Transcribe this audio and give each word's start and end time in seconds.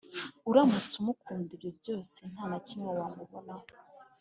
uramutse 0.49 0.93
umukunda 1.01 1.49
ibyo 1.55 1.69
byose 1.79 2.17
ntanakimwe 2.31 2.91
wamubonaho 2.99 3.67